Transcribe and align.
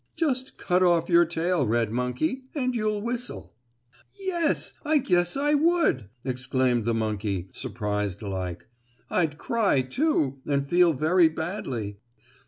Just 0.15 0.57
cut 0.57 0.81
off 0.81 1.09
your 1.09 1.25
tail, 1.25 1.67
red 1.67 1.91
monkey, 1.91 2.45
and 2.55 2.73
you'll 2.73 3.03
whistle." 3.03 3.53
"Yes, 4.19 4.73
I 4.83 4.97
guess 4.97 5.37
I 5.37 5.53
would!" 5.53 6.09
exclaimed 6.25 6.85
the 6.85 6.95
monkey, 6.95 7.49
surprised 7.51 8.23
like. 8.23 8.67
"I'd 9.11 9.37
cry 9.37 9.81
too, 9.83 10.39
and 10.47 10.67
feel 10.67 10.93
very 10.93 11.29
badly. 11.29 11.99